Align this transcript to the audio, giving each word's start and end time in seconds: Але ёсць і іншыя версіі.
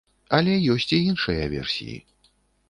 Але 0.37 0.55
ёсць 0.75 0.89
і 0.97 0.99
іншыя 1.11 1.45
версіі. 1.53 1.95